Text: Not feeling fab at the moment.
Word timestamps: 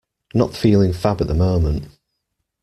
Not 0.33 0.55
feeling 0.55 0.93
fab 0.93 1.21
at 1.21 1.27
the 1.27 1.35
moment. 1.35 1.91